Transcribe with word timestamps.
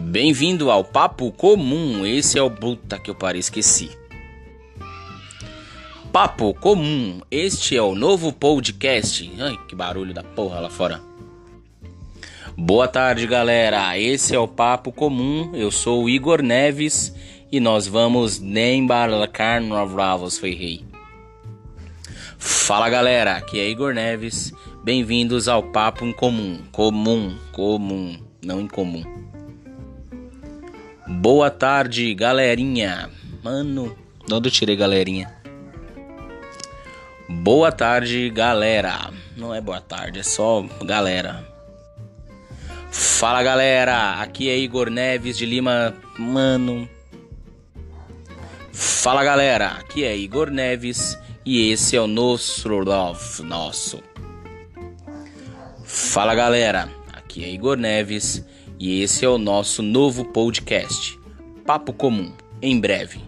Bem-vindo 0.00 0.70
ao 0.70 0.84
Papo 0.84 1.32
Comum. 1.32 2.06
Esse 2.06 2.38
é 2.38 2.42
o 2.42 2.48
puta 2.48 3.00
que 3.00 3.10
eu 3.10 3.16
parei 3.16 3.40
esqueci. 3.40 3.90
Papo 6.12 6.54
Comum. 6.54 7.20
Este 7.28 7.76
é 7.76 7.82
o 7.82 7.96
novo 7.96 8.32
podcast. 8.32 9.28
Ai, 9.40 9.58
que 9.66 9.74
barulho 9.74 10.14
da 10.14 10.22
porra 10.22 10.60
lá 10.60 10.70
fora. 10.70 11.00
Boa 12.56 12.86
tarde, 12.86 13.26
galera. 13.26 13.98
Esse 13.98 14.36
é 14.36 14.38
o 14.38 14.46
Papo 14.46 14.92
Comum. 14.92 15.50
Eu 15.52 15.72
sou 15.72 16.04
o 16.04 16.08
Igor 16.08 16.42
Neves 16.42 17.12
e 17.50 17.58
nós 17.58 17.88
vamos 17.88 18.40
embarcar 18.40 19.60
no 19.60 19.84
Bravos 19.88 20.38
Ferrei. 20.38 20.84
Fala, 22.38 22.88
galera. 22.88 23.36
Aqui 23.36 23.58
é 23.58 23.68
Igor 23.68 23.92
Neves. 23.92 24.52
Bem-vindos 24.84 25.48
ao 25.48 25.64
Papo 25.64 26.04
em 26.06 26.12
Comum. 26.12 26.60
Comum, 26.70 27.36
comum, 27.52 28.16
não 28.40 28.60
incomum. 28.60 29.27
Boa 31.08 31.50
tarde, 31.50 32.12
galerinha. 32.12 33.08
Mano, 33.42 33.96
de 34.26 34.34
onde 34.34 34.48
eu 34.48 34.52
tirei 34.52 34.76
galerinha? 34.76 35.34
Boa 37.26 37.72
tarde, 37.72 38.28
galera. 38.28 39.10
Não 39.34 39.54
é 39.54 39.60
boa 39.60 39.80
tarde, 39.80 40.18
é 40.18 40.22
só 40.22 40.62
galera. 40.84 41.48
Fala, 42.90 43.42
galera. 43.42 44.20
Aqui 44.20 44.50
é 44.50 44.58
Igor 44.58 44.90
Neves 44.90 45.38
de 45.38 45.46
Lima. 45.46 45.94
Mano. 46.18 46.86
Fala, 48.70 49.24
galera. 49.24 49.68
Aqui 49.78 50.04
é 50.04 50.14
Igor 50.14 50.50
Neves 50.50 51.18
e 51.42 51.70
esse 51.70 51.96
é 51.96 52.00
o 52.02 52.06
nosso 52.06 52.68
love 52.68 53.42
nosso. 53.42 54.02
Fala, 55.84 56.34
galera. 56.34 56.90
Aqui 57.14 57.44
é 57.44 57.48
Igor 57.50 57.78
Neves 57.78 58.44
e 58.78 59.02
esse 59.02 59.24
é 59.24 59.28
o 59.28 59.38
nosso 59.38 59.82
novo 59.82 60.24
podcast. 60.24 61.18
Papo 61.66 61.92
Comum, 61.92 62.32
em 62.62 62.78
breve. 62.78 63.20